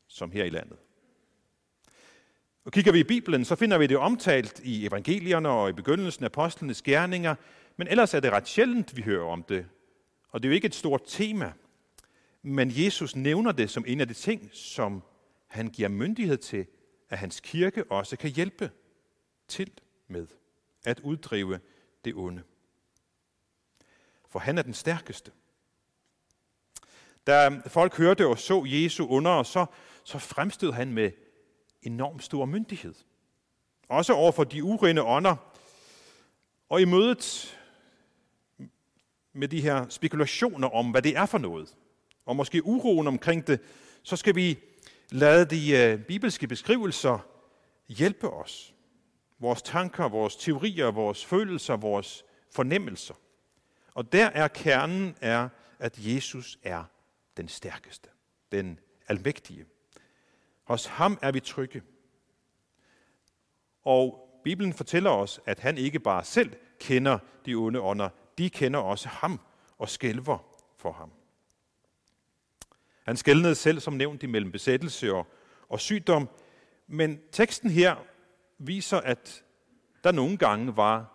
som 0.08 0.30
her 0.30 0.44
i 0.44 0.50
landet. 0.50 0.76
Og 2.64 2.73
kigger 2.73 2.92
vi 2.92 3.00
i 3.00 3.04
Bibelen, 3.04 3.44
så 3.44 3.54
finder 3.56 3.78
vi 3.78 3.87
det 3.87 3.96
omtalt 3.96 4.61
i 4.64 4.87
evangelierne 4.87 5.49
og 5.49 5.68
i 5.68 5.73
begyndelsen 5.73 6.25
af 6.25 6.28
apostlenes 6.28 6.82
gerninger, 6.82 7.34
men 7.76 7.88
ellers 7.88 8.14
er 8.14 8.20
det 8.20 8.32
ret 8.32 8.49
sjældent, 8.49 8.96
vi 8.96 9.02
hører 9.02 9.26
om 9.26 9.42
det. 9.42 9.66
Og 10.28 10.42
det 10.42 10.49
er 10.49 10.50
jo 10.50 10.54
ikke 10.54 10.66
et 10.66 10.75
stort 10.75 11.02
tema. 11.06 11.52
Men 12.42 12.73
Jesus 12.75 13.16
nævner 13.16 13.52
det 13.52 13.70
som 13.70 13.84
en 13.87 14.00
af 14.00 14.08
de 14.08 14.14
ting, 14.14 14.50
som 14.52 15.02
han 15.46 15.68
giver 15.68 15.88
myndighed 15.88 16.37
til, 16.37 16.66
at 17.08 17.18
hans 17.18 17.40
kirke 17.40 17.84
også 17.90 18.16
kan 18.16 18.30
hjælpe 18.30 18.70
til 19.49 19.70
med 20.08 20.26
at 20.84 21.00
uddrive 21.00 21.61
det 22.04 22.14
onde. 22.14 22.42
For 24.28 24.38
han 24.38 24.58
er 24.58 24.62
den 24.62 24.75
stærkeste. 24.75 25.30
Da 27.26 27.61
folk 27.66 27.96
hørte 27.96 28.26
og 28.26 28.38
så 28.38 28.64
Jesu 28.66 29.06
under, 29.06 29.42
så, 29.42 29.66
så 30.04 30.18
fremstod 30.18 30.73
han 30.73 30.92
med 30.92 31.11
enorm 31.82 32.20
stor 32.20 32.44
myndighed. 32.44 32.94
Også 33.88 34.12
over 34.12 34.32
for 34.32 34.44
de 34.44 34.64
urene 34.64 35.02
ånder. 35.02 35.37
Og 36.68 36.80
i 36.80 36.84
mødet 36.84 37.58
med 39.32 39.49
de 39.49 39.61
her 39.61 39.88
spekulationer 39.88 40.68
om, 40.68 40.90
hvad 40.90 41.02
det 41.02 41.16
er 41.16 41.26
for 41.26 41.38
noget, 41.38 41.76
og 42.26 42.37
måske 42.37 42.64
uroen 42.64 43.06
omkring 43.06 43.46
det, 43.46 43.61
så 44.02 44.16
skal 44.16 44.34
vi 44.34 44.58
Lad 45.11 45.46
de 45.46 45.70
øh, 45.76 45.99
bibelske 45.99 46.49
beskrivelser 46.49 47.18
hjælpe 47.88 48.30
os. 48.30 48.75
Vores 49.38 49.62
tanker, 49.62 50.08
vores 50.08 50.37
teorier, 50.37 50.90
vores 50.90 51.25
følelser, 51.25 51.76
vores 51.76 52.25
fornemmelser. 52.50 53.14
Og 53.94 54.12
der 54.12 54.26
er 54.26 54.49
kernen 54.49 55.16
er, 55.20 55.49
at 55.78 55.99
Jesus 55.99 56.58
er 56.62 56.84
den 57.37 57.49
stærkeste, 57.49 58.08
den 58.52 58.78
almægtige. 59.08 59.64
Hos 60.64 60.87
ham 60.87 61.18
er 61.23 61.32
vi 61.32 61.40
trygge. 61.40 61.82
Og 63.84 64.30
Bibelen 64.44 64.73
fortæller 64.73 65.11
os, 65.11 65.40
at 65.46 65.61
han 65.61 65.78
ikke 65.78 66.00
bare 66.00 66.25
selv 66.25 66.56
kender 66.78 67.18
de 67.46 67.54
onde 67.54 67.80
ånder, 67.80 68.08
de 68.38 68.50
kender 68.50 68.80
også 68.80 69.08
ham 69.08 69.40
og 69.78 69.88
skælver 69.88 70.38
for 70.76 70.92
ham. 70.92 71.12
Han 73.04 73.16
skældnede 73.16 73.54
selv, 73.54 73.80
som 73.80 73.94
nævnt, 73.94 74.23
imellem 74.23 74.52
besættelse 74.52 75.14
og, 75.14 75.26
og 75.68 75.80
sygdom, 75.80 76.28
men 76.87 77.20
teksten 77.32 77.70
her 77.70 77.96
viser, 78.58 79.00
at 79.00 79.44
der 80.04 80.12
nogle 80.12 80.37
gange 80.37 80.76
var 80.76 81.14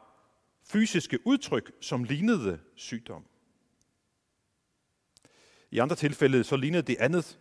fysiske 0.63 1.19
udtryk, 1.27 1.71
som 1.81 2.03
lignede 2.03 2.59
sygdom. 2.75 3.25
I 5.71 5.79
andre 5.79 5.95
tilfælde 5.95 6.43
så 6.43 6.55
lignede 6.55 6.83
det 6.83 6.97
andet. 6.99 7.39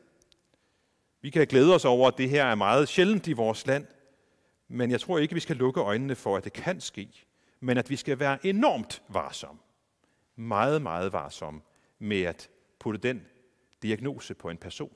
Vi 1.21 1.31
kan 1.31 1.47
glæde 1.47 1.75
os 1.75 1.85
over, 1.85 2.09
at 2.09 2.19
det 2.19 2.31
her 2.31 2.45
er 2.45 2.55
meget 2.55 2.89
sjældent 2.89 3.27
i 3.27 3.33
vores 3.33 3.67
land, 3.67 3.87
men 4.69 4.91
jeg 4.91 5.01
tror 5.01 5.19
ikke, 5.19 5.35
vi 5.35 5.41
skal 5.41 5.57
lukke 5.57 5.81
øjnene 5.81 6.15
for, 6.15 6.37
at 6.37 6.45
det 6.45 6.53
kan 6.53 6.81
ske, 6.81 7.09
men 7.61 7.79
at 7.79 7.91
vi 7.91 7.97
skal 7.97 8.19
være 8.19 8.47
enormt 8.47 9.03
varsomme. 9.09 9.61
Meget, 10.37 10.83
meget 10.83 11.13
varsomme 11.13 11.61
med 11.99 12.23
at 12.23 12.51
putte 12.79 13.01
den 13.01 13.27
diagnose 13.83 14.35
på 14.35 14.51
en 14.51 14.57
person. 14.57 14.93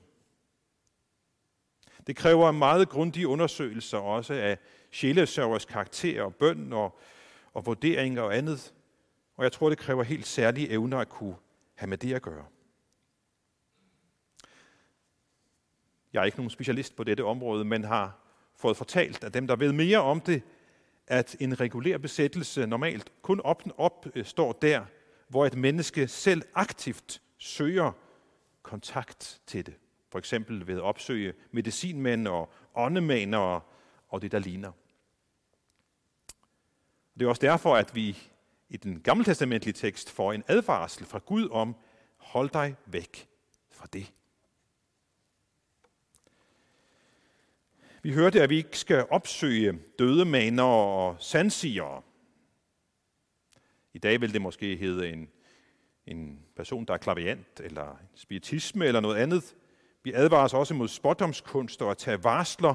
Det 2.07 2.17
kræver 2.17 2.51
meget 2.51 2.89
grundige 2.89 3.29
undersøgelser 3.29 3.99
også 3.99 4.35
af 4.35 4.59
sjælesørgers 4.91 5.65
karakter 5.65 6.23
og 6.23 6.35
bøn 6.35 6.73
og, 6.73 6.99
og 7.55 7.67
vurderinger 7.67 8.23
og 8.23 8.37
andet. 8.37 8.75
Og 9.37 9.45
jeg 9.45 9.53
tror, 9.53 9.69
det 9.69 9.79
kræver 9.79 10.03
helt 10.03 10.27
særlige 10.27 10.71
evner 10.71 10.99
at 10.99 11.09
kunne 11.09 11.37
have 11.75 11.89
med 11.89 11.99
det 11.99 12.15
at 12.15 12.23
gøre. 12.23 12.45
Jeg 16.13 16.21
er 16.21 16.25
ikke 16.25 16.39
nogen 16.39 16.51
specialist 16.51 16.97
på 16.97 17.05
dette 17.05 17.25
område, 17.25 17.65
men 17.65 17.85
har 17.85 18.19
fået 18.57 18.77
fortalt 18.77 19.25
af 19.25 19.33
dem, 19.33 19.47
der 19.47 19.57
ved 19.57 19.73
mere 19.73 19.99
om 19.99 20.21
det, 20.21 20.43
at 21.07 21.37
en 21.41 21.61
regulær 21.61 21.99
besættelse 21.99 22.67
normalt 22.67 23.13
kun 23.23 23.41
opstår 23.77 24.53
der, 24.53 24.85
hvor 25.29 25.47
et 25.47 25.57
menneske 25.57 26.09
selv 26.09 26.43
aktivt 26.55 27.23
søger 27.39 27.93
kontakt 28.63 29.41
til 29.47 29.67
det. 29.67 29.75
For 30.09 30.19
eksempel 30.19 30.67
ved 30.67 30.77
at 30.77 30.83
opsøge 30.83 31.35
medicinmænd 31.51 32.29
og 32.29 32.53
åndemænere 32.75 33.41
og, 33.41 33.63
og 34.09 34.23
det, 34.23 34.33
der 34.33 34.39
ligner. 34.39 34.73
Det 37.15 37.25
er 37.25 37.29
også 37.29 37.41
derfor, 37.43 37.77
at 37.77 37.95
vi 37.95 38.19
i 38.69 38.77
den 38.77 39.01
gamle 39.01 39.25
testamentlige 39.25 39.75
tekst 39.75 40.11
får 40.11 40.33
en 40.33 40.45
advarsel 40.49 41.07
fra 41.07 41.19
Gud 41.19 41.49
om, 41.51 41.77
hold 42.17 42.51
dig 42.51 42.77
væk 42.87 43.29
fra 43.71 43.87
det. 43.93 44.13
Vi 48.03 48.13
hørte, 48.13 48.43
at 48.43 48.51
vi 48.51 48.57
ikke 48.57 48.79
skal 48.79 49.07
opsøge 49.11 49.79
dødemaner 49.99 50.63
og 50.63 51.17
sandsigere. 51.21 52.03
I 53.93 53.99
dag 53.99 54.21
vil 54.21 54.33
det 54.33 54.43
måske 54.43 54.77
hedde 54.77 55.09
en, 55.13 55.29
en 56.07 56.47
person, 56.63 56.85
der 56.85 56.95
er 56.95 56.99
klaviant, 56.99 57.61
eller 57.61 57.97
spiritisme, 58.15 58.87
eller 58.87 59.01
noget 59.01 59.17
andet. 59.17 59.55
Vi 60.03 60.13
advares 60.13 60.55
også 60.55 60.75
mod 60.75 60.89
spådomskunst 60.89 61.83
og 61.83 61.91
at 61.91 61.99
tage 61.99 62.25
varsler. 62.25 62.75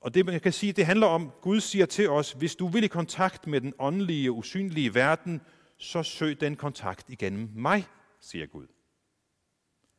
Og 0.00 0.14
det, 0.14 0.26
man 0.26 0.40
kan 0.40 0.52
sige, 0.52 0.72
det 0.72 0.86
handler 0.86 1.06
om, 1.06 1.32
Gud 1.40 1.60
siger 1.60 1.86
til 1.86 2.10
os, 2.10 2.32
hvis 2.32 2.56
du 2.56 2.68
vil 2.68 2.84
i 2.84 2.86
kontakt 2.86 3.46
med 3.46 3.60
den 3.60 3.74
åndelige, 3.78 4.30
usynlige 4.30 4.94
verden, 4.94 5.40
så 5.78 6.02
søg 6.02 6.40
den 6.40 6.56
kontakt 6.56 7.10
igennem 7.10 7.48
mig, 7.54 7.86
siger 8.20 8.46
Gud. 8.46 8.66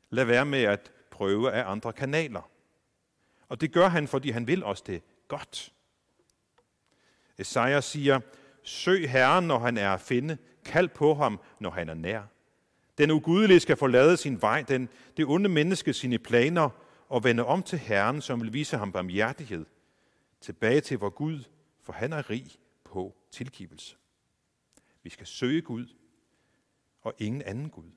Lad 0.09 0.25
være 0.25 0.45
med 0.45 0.63
at 0.63 0.91
prøve 1.11 1.51
af 1.51 1.71
andre 1.71 1.93
kanaler. 1.93 2.49
Og 3.49 3.61
det 3.61 3.71
gør 3.71 3.87
han, 3.87 4.07
fordi 4.07 4.31
han 4.31 4.47
vil 4.47 4.63
os 4.63 4.81
det 4.81 5.01
godt. 5.27 5.73
Esajas 7.37 7.85
siger, 7.85 8.19
søg 8.63 9.09
Herren, 9.11 9.47
når 9.47 9.59
han 9.59 9.77
er 9.77 9.93
at 9.93 10.01
finde. 10.01 10.37
Kald 10.65 10.89
på 10.89 11.13
ham, 11.13 11.39
når 11.59 11.69
han 11.69 11.89
er 11.89 11.93
nær. 11.93 12.21
Den 13.01 13.11
ugudelige 13.11 13.59
skal 13.59 13.77
forlade 13.77 14.17
sin 14.17 14.41
vej, 14.41 14.61
den, 14.61 14.89
det 15.17 15.25
onde 15.25 15.49
menneske 15.49 15.93
sine 15.93 16.19
planer, 16.19 16.69
og 17.09 17.23
vende 17.23 17.45
om 17.45 17.63
til 17.63 17.79
Herren, 17.79 18.21
som 18.21 18.41
vil 18.41 18.53
vise 18.53 18.77
ham 18.77 18.91
barmhjertighed. 18.91 19.65
Tilbage 20.41 20.81
til 20.81 20.97
vor 20.97 21.09
Gud, 21.09 21.43
for 21.83 21.93
han 21.93 22.13
er 22.13 22.29
rig 22.29 22.45
på 22.83 23.15
tilgivelse. 23.31 23.95
Vi 25.03 25.09
skal 25.09 25.27
søge 25.27 25.61
Gud, 25.61 25.87
og 27.01 27.13
ingen 27.17 27.41
anden 27.41 27.69
Gud. 27.69 27.91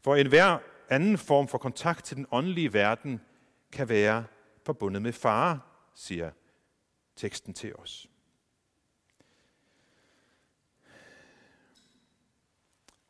For 0.00 0.16
enhver 0.16 0.58
anden 0.88 1.18
form 1.18 1.48
for 1.48 1.58
kontakt 1.58 2.04
til 2.04 2.16
den 2.16 2.26
åndelige 2.30 2.72
verden 2.72 3.20
kan 3.72 3.88
være 3.88 4.24
forbundet 4.64 5.02
med 5.02 5.12
fare, 5.12 5.60
siger 5.94 6.30
teksten 7.16 7.54
til 7.54 7.76
os. 7.76 8.08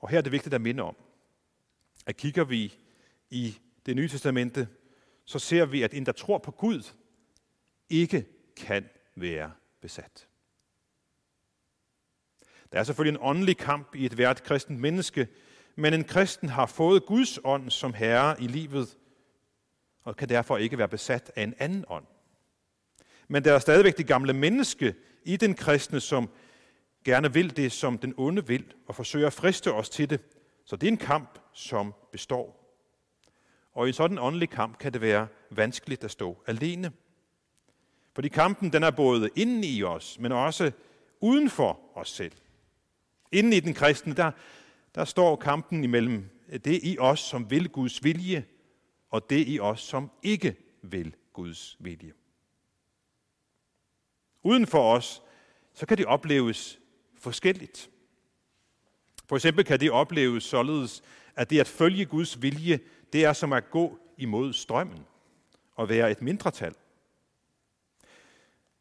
Og 0.05 0.11
her 0.11 0.19
er 0.19 0.23
det 0.23 0.33
vigtigt 0.33 0.55
at 0.55 0.61
minde 0.61 0.83
om, 0.83 0.97
at 2.07 2.17
kigger 2.17 2.45
vi 2.45 2.75
i 3.31 3.59
det 3.87 3.97
nye 3.97 4.09
testamente, 4.09 4.69
så 5.25 5.39
ser 5.39 5.65
vi, 5.65 5.83
at 5.83 5.95
en, 5.95 6.07
der 6.07 6.13
tror 6.13 6.39
på 6.39 6.51
Gud, 6.51 6.93
ikke 7.91 8.27
kan 8.57 8.89
være 9.17 9.53
besat. 9.81 10.29
Der 12.73 12.79
er 12.79 12.85
selvfølgelig 12.85 13.19
en 13.19 13.27
åndelig 13.27 13.57
kamp 13.57 13.95
i 13.95 14.07
et 14.07 14.13
hvert 14.13 14.43
kristent 14.43 14.81
menneske, 14.81 15.29
men 15.77 15.95
en 15.95 16.05
kristen 16.05 16.49
har 16.49 16.67
fået 16.67 17.07
Guds 17.07 17.39
ånd 17.45 17.71
som 17.71 17.95
herre 17.95 18.43
i 18.43 18.47
livet, 18.47 18.99
og 20.03 20.17
kan 20.17 20.29
derfor 20.29 20.57
ikke 20.57 20.79
være 20.79 20.89
besat 20.89 21.33
af 21.37 21.43
en 21.43 21.55
anden 21.59 21.85
ånd. 21.89 22.07
Men 23.29 23.45
der 23.45 23.53
er 23.53 23.59
stadigvæk 23.59 23.97
det 23.97 24.07
gamle 24.07 24.33
menneske 24.33 24.95
i 25.25 25.37
den 25.37 25.55
kristne, 25.55 26.01
som 26.01 26.31
gerne 27.05 27.33
vil 27.33 27.57
det, 27.57 27.73
som 27.73 27.99
den 27.99 28.15
onde 28.17 28.47
vil, 28.47 28.75
og 28.87 28.95
forsøger 28.95 29.27
at 29.27 29.33
friste 29.33 29.73
os 29.73 29.89
til 29.89 30.11
det. 30.11 30.21
Så 30.65 30.77
det 30.77 30.87
er 30.87 30.93
en 30.93 30.97
kamp, 30.97 31.39
som 31.53 31.95
består. 32.13 32.61
Og 33.73 33.87
i 33.87 33.89
en 33.89 33.95
sådan 33.95 34.19
åndelig 34.19 34.51
kamp 34.51 34.79
kan 34.79 34.93
det 34.93 35.01
være 35.01 35.27
vanskeligt 35.51 36.05
at 36.05 36.11
stå 36.11 36.43
alene. 36.47 36.93
Fordi 38.15 38.29
kampen 38.29 38.73
den 38.73 38.83
er 38.83 38.91
både 38.91 39.31
inde 39.37 39.69
i 39.69 39.83
os, 39.83 40.19
men 40.21 40.33
også 40.33 40.73
uden 41.21 41.51
for 41.51 41.81
os 41.95 42.11
selv. 42.11 42.33
Inden 43.33 43.53
i 43.53 43.61
den 43.61 43.75
kristne, 43.75 44.15
der, 44.15 44.31
der 44.95 45.05
står 45.05 45.37
kampen 45.37 45.85
imellem 45.85 46.31
det 46.51 46.81
i 46.83 46.99
os, 46.99 47.21
som 47.21 47.51
vil 47.51 47.69
Guds 47.69 48.05
vilje, 48.05 48.45
og 49.11 49.31
det 49.31 49.49
i 49.49 49.61
os, 49.61 49.81
som 49.81 50.11
ikke 50.23 50.57
vil 50.83 51.15
Guds 51.33 51.77
vilje. 51.81 52.13
Uden 54.43 54.67
for 54.67 54.95
os, 54.95 55.23
så 55.75 55.87
kan 55.87 55.99
det 55.99 56.07
opleves 56.07 56.81
forskelligt. 57.25 57.91
For 59.29 59.37
eksempel 59.37 59.65
kan 59.65 59.81
det 59.81 59.91
opleves 59.91 60.45
således, 60.45 61.03
at 61.37 61.51
det 61.51 61.61
at 61.61 61.69
følge 61.69 62.05
Guds 62.05 62.43
vilje, 62.43 62.81
det 63.13 63.25
er 63.25 63.33
som 63.33 63.53
at 63.53 63.71
gå 63.71 63.99
imod 64.19 64.53
strømmen 64.53 65.07
og 65.77 65.89
være 65.89 66.11
et 66.11 66.23
mindretal. 66.23 66.75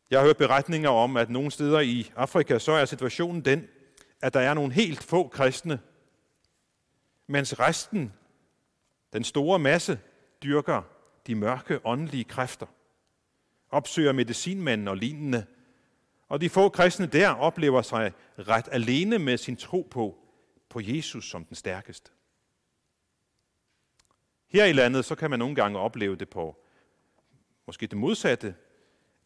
Jeg 0.09 0.19
har 0.19 0.25
hørt 0.25 0.37
beretninger 0.37 0.89
om, 0.89 1.17
at 1.17 1.29
nogle 1.29 1.51
steder 1.51 1.79
i 1.79 2.11
Afrika, 2.15 2.59
så 2.59 2.71
er 2.71 2.85
situationen 2.85 3.45
den, 3.45 3.67
at 4.21 4.33
der 4.33 4.39
er 4.39 4.53
nogle 4.53 4.73
helt 4.73 5.03
få 5.03 5.27
kristne, 5.27 5.79
mens 7.27 7.59
resten, 7.59 8.13
den 9.13 9.23
store 9.23 9.59
masse, 9.59 9.99
dyrker 10.43 10.81
de 11.27 11.35
mørke 11.35 11.79
åndelige 11.85 12.23
kræfter, 12.23 12.65
opsøger 13.69 14.11
medicinmænd 14.11 14.89
og 14.89 14.97
lignende, 14.97 15.45
og 16.33 16.41
de 16.41 16.49
få 16.49 16.69
kristne 16.69 17.05
der 17.05 17.29
oplever 17.29 17.81
sig 17.81 18.11
ret 18.39 18.69
alene 18.71 19.19
med 19.19 19.37
sin 19.37 19.55
tro 19.55 19.87
på, 19.91 20.17
på 20.69 20.79
Jesus 20.83 21.29
som 21.29 21.45
den 21.45 21.55
stærkeste. 21.55 22.11
Her 24.47 24.65
i 24.65 24.73
landet, 24.73 25.05
så 25.05 25.15
kan 25.15 25.29
man 25.29 25.39
nogle 25.39 25.55
gange 25.55 25.79
opleve 25.79 26.15
det 26.15 26.29
på 26.29 26.57
måske 27.67 27.87
det 27.87 27.97
modsatte, 27.97 28.55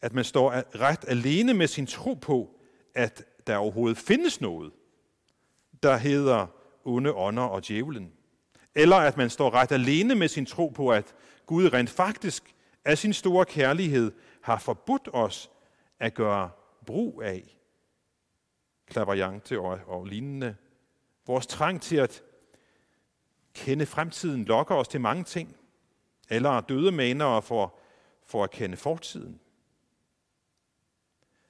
at 0.02 0.12
man 0.12 0.24
står 0.24 0.78
ret 0.80 1.04
alene 1.08 1.54
med 1.54 1.66
sin 1.66 1.86
tro 1.86 2.14
på, 2.14 2.60
at 2.94 3.24
der 3.46 3.56
overhovedet 3.56 3.98
findes 3.98 4.40
noget, 4.40 4.72
der 5.82 5.96
hedder 5.96 6.46
onde 6.84 7.12
ånder 7.12 7.42
og 7.42 7.68
djævlen. 7.68 8.12
Eller 8.74 8.96
at 8.96 9.16
man 9.16 9.30
står 9.30 9.50
ret 9.50 9.72
alene 9.72 10.14
med 10.14 10.28
sin 10.28 10.46
tro 10.46 10.68
på, 10.68 10.90
at 10.90 11.14
Gud 11.46 11.72
rent 11.72 11.90
faktisk 11.90 12.54
af 12.84 12.98
sin 12.98 13.12
store 13.12 13.44
kærlighed 13.44 14.12
har 14.42 14.58
forbudt 14.58 15.08
os 15.12 15.50
at 15.98 16.14
gøre 16.14 16.50
brug 16.88 17.22
af 17.22 17.58
klaverjante 18.86 19.60
og, 19.60 19.80
og 19.86 20.04
lignende. 20.04 20.56
Vores 21.26 21.46
trang 21.46 21.82
til 21.82 21.96
at 21.96 22.22
kende 23.54 23.86
fremtiden 23.86 24.44
lokker 24.44 24.74
os 24.74 24.88
til 24.88 25.00
mange 25.00 25.24
ting, 25.24 25.56
eller 26.30 26.60
døde 26.60 26.92
manere 26.92 27.42
for, 27.42 27.78
for 28.26 28.44
at 28.44 28.50
kende 28.50 28.76
fortiden. 28.76 29.40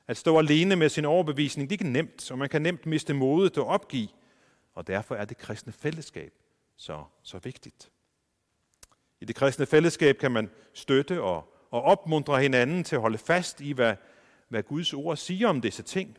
At 0.06 0.16
stå 0.16 0.38
alene 0.38 0.76
med 0.76 0.88
sin 0.88 1.04
overbevisning, 1.04 1.70
det 1.70 1.74
er 1.74 1.80
ikke 1.80 1.92
nemt, 1.92 2.30
og 2.30 2.38
man 2.38 2.48
kan 2.48 2.62
nemt 2.62 2.86
miste 2.86 3.14
modet 3.14 3.58
og 3.58 3.66
opgive, 3.66 4.08
og 4.74 4.86
derfor 4.86 5.14
er 5.14 5.24
det 5.24 5.38
kristne 5.38 5.72
fællesskab 5.72 6.32
så, 6.76 7.04
så 7.22 7.38
vigtigt. 7.38 7.90
I 9.20 9.24
det 9.24 9.36
kristne 9.36 9.66
fællesskab 9.66 10.18
kan 10.18 10.32
man 10.32 10.50
støtte 10.74 11.22
og, 11.22 11.54
og 11.70 11.82
opmuntre 11.82 12.40
hinanden 12.40 12.84
til 12.84 12.96
at 12.96 13.02
holde 13.02 13.18
fast 13.18 13.60
i, 13.60 13.72
hvad, 13.72 13.96
hvad 14.48 14.62
Guds 14.62 14.92
ord 14.92 15.16
siger 15.16 15.48
om 15.48 15.60
disse 15.60 15.82
ting. 15.82 16.18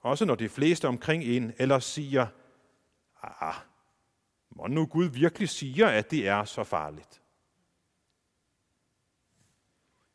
Også 0.00 0.24
når 0.24 0.34
de 0.34 0.48
fleste 0.48 0.88
omkring 0.88 1.24
en 1.24 1.52
ellers 1.58 1.84
siger, 1.84 2.26
ah, 3.22 3.54
må 4.50 4.66
nu 4.66 4.86
Gud 4.86 5.04
virkelig 5.04 5.48
siger, 5.48 5.86
at 5.86 6.10
det 6.10 6.28
er 6.28 6.44
så 6.44 6.64
farligt. 6.64 7.22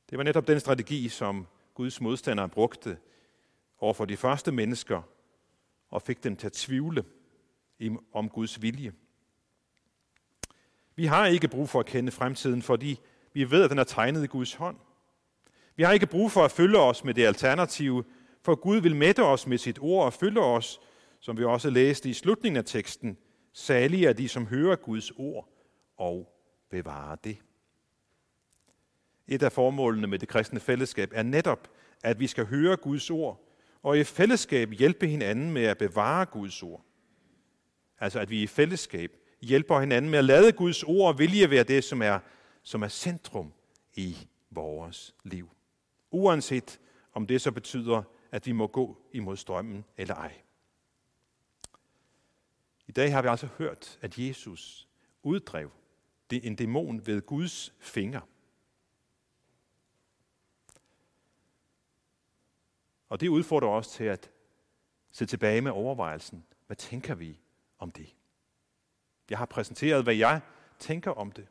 Det 0.09 0.17
var 0.17 0.23
netop 0.23 0.47
den 0.47 0.59
strategi, 0.59 1.09
som 1.09 1.47
Guds 1.73 2.01
modstandere 2.01 2.49
brugte 2.49 2.97
over 3.79 3.93
for 3.93 4.05
de 4.05 4.17
første 4.17 4.51
mennesker 4.51 5.01
og 5.89 6.01
fik 6.01 6.23
dem 6.23 6.35
til 6.35 6.47
at 6.47 6.53
tvivle 6.53 7.05
om 8.13 8.29
Guds 8.29 8.61
vilje. 8.61 8.93
Vi 10.95 11.05
har 11.05 11.25
ikke 11.25 11.47
brug 11.47 11.69
for 11.69 11.79
at 11.79 11.85
kende 11.85 12.11
fremtiden, 12.11 12.61
fordi 12.61 12.99
vi 13.33 13.51
ved, 13.51 13.63
at 13.63 13.69
den 13.69 13.79
er 13.79 13.83
tegnet 13.83 14.23
i 14.23 14.27
Guds 14.27 14.53
hånd. 14.53 14.77
Vi 15.75 15.83
har 15.83 15.91
ikke 15.91 16.07
brug 16.07 16.31
for 16.31 16.45
at 16.45 16.51
følge 16.51 16.79
os 16.79 17.03
med 17.03 17.13
det 17.13 17.25
alternative, 17.25 18.03
for 18.41 18.55
Gud 18.55 18.77
vil 18.77 18.95
mætte 18.95 19.23
os 19.23 19.47
med 19.47 19.57
sit 19.57 19.79
ord 19.81 20.05
og 20.05 20.13
følge 20.13 20.41
os, 20.41 20.79
som 21.19 21.37
vi 21.37 21.43
også 21.43 21.69
læste 21.69 22.09
i 22.09 22.13
slutningen 22.13 22.57
af 22.57 22.65
teksten, 22.65 23.17
Salige 23.53 24.07
er 24.07 24.13
de, 24.13 24.29
som 24.29 24.47
hører 24.47 24.75
Guds 24.75 25.11
ord 25.11 25.49
og 25.97 26.33
bevarer 26.69 27.15
det. 27.15 27.37
Et 29.27 29.43
af 29.43 29.51
formålene 29.51 30.07
med 30.07 30.19
det 30.19 30.29
kristne 30.29 30.59
fællesskab 30.59 31.11
er 31.13 31.23
netop, 31.23 31.67
at 32.03 32.19
vi 32.19 32.27
skal 32.27 32.45
høre 32.45 32.77
Guds 32.77 33.09
ord, 33.09 33.49
og 33.83 33.99
i 33.99 34.03
fællesskab 34.03 34.71
hjælpe 34.71 35.07
hinanden 35.07 35.51
med 35.51 35.63
at 35.63 35.77
bevare 35.77 36.25
Guds 36.25 36.63
ord. 36.63 36.85
Altså 37.99 38.19
at 38.19 38.29
vi 38.29 38.43
i 38.43 38.47
fællesskab 38.47 39.11
hjælper 39.41 39.79
hinanden 39.79 40.11
med 40.11 40.19
at 40.19 40.25
lade 40.25 40.51
Guds 40.51 40.83
ord 40.83 41.07
og 41.07 41.19
vilje 41.19 41.49
være 41.49 41.63
det, 41.63 41.83
som 41.83 42.01
er, 42.01 42.19
som 42.63 42.83
er 42.83 42.87
centrum 42.87 43.53
i 43.95 44.17
vores 44.51 45.15
liv. 45.23 45.49
Uanset 46.13 46.79
om 47.13 47.27
det 47.27 47.41
så 47.41 47.51
betyder, 47.51 48.03
at 48.31 48.45
vi 48.45 48.51
må 48.51 48.67
gå 48.67 48.97
imod 49.11 49.37
strømmen 49.37 49.85
eller 49.97 50.15
ej. 50.15 50.41
I 52.87 52.91
dag 52.91 53.11
har 53.11 53.21
vi 53.21 53.27
altså 53.27 53.47
hørt, 53.47 53.99
at 54.01 54.17
Jesus 54.17 54.87
uddrev 55.23 55.71
en 56.31 56.55
dæmon 56.55 57.07
ved 57.07 57.21
Guds 57.21 57.73
finger. 57.79 58.21
Og 63.09 63.19
det 63.19 63.27
udfordrer 63.27 63.69
os 63.69 63.87
til 63.87 64.03
at 64.03 64.31
se 65.11 65.25
tilbage 65.25 65.61
med 65.61 65.71
overvejelsen. 65.71 66.45
Hvad 66.67 66.77
tænker 66.77 67.15
vi 67.15 67.39
om 67.77 67.91
det? 67.91 68.15
Jeg 69.29 69.37
har 69.37 69.45
præsenteret, 69.45 70.03
hvad 70.03 70.15
jeg 70.15 70.41
tænker 70.79 71.11
om 71.11 71.31
det. 71.31 71.47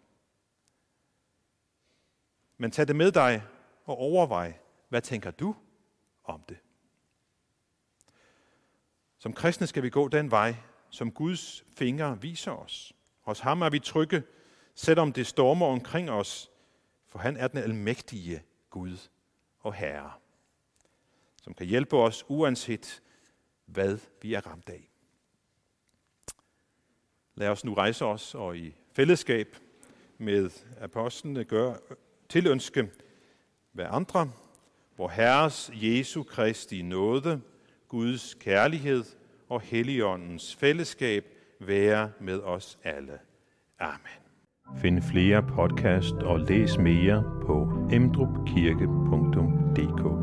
Men 2.57 2.71
tag 2.71 2.89
det 2.89 2.97
med 2.97 3.13
dig 3.13 3.43
og 3.93 3.99
overvej, 3.99 4.55
hvad 4.89 5.03
tænker 5.03 5.31
du 5.31 5.55
om 6.25 6.43
det? 6.49 6.59
Som 9.19 9.33
kristne 9.33 9.67
skal 9.67 9.83
vi 9.83 9.91
gå 9.91 10.09
den 10.09 10.31
vej, 10.31 10.55
som 10.91 11.13
Guds 11.13 11.65
fingre 11.77 12.21
viser 12.21 12.53
os. 12.53 12.93
Hos 13.21 13.41
ham 13.41 13.63
er 13.63 13.71
vi 13.71 13.79
trygge, 13.79 14.23
selvom 14.75 15.13
det 15.13 15.27
stormer 15.27 15.67
omkring 15.67 16.11
os, 16.11 16.51
for 17.07 17.19
han 17.19 17.37
er 17.37 17.49
den 17.49 17.59
almægtige 17.59 18.43
Gud 18.71 19.09
og 19.59 19.75
Herre, 19.75 20.13
som 21.43 21.55
kan 21.55 21.67
hjælpe 21.67 21.97
os 21.97 22.25
uanset 22.29 23.03
hvad 23.67 23.99
vi 24.23 24.35
er 24.35 24.47
ramt 24.47 24.69
af. 24.69 24.89
Lad 27.35 27.49
os 27.49 27.65
nu 27.65 27.75
rejse 27.75 28.05
os 28.05 28.35
og 28.35 28.57
i 28.57 28.75
fællesskab 28.93 29.57
med 30.19 30.51
apostlene 30.81 31.45
gøre 31.45 31.79
tilønske 32.29 32.91
hver 33.73 33.89
andre, 33.89 34.31
hvor 34.97 35.09
Herres 35.09 35.71
Jesu 35.75 36.23
Kristi 36.23 36.83
nåde, 36.83 37.41
Guds 37.89 38.35
kærlighed 38.35 39.05
og 39.49 39.61
Helligåndens 39.61 40.57
fællesskab 40.57 41.25
være 41.61 42.11
med 42.21 42.41
os 42.41 42.79
alle. 42.85 43.19
Amen. 43.79 44.23
Find 44.77 45.03
flere 45.03 45.43
podcast 45.43 46.15
og 46.15 46.41
læs 46.41 46.79
mere 46.79 47.25
på 47.47 47.89
emdrupkirke.dk 47.93 50.22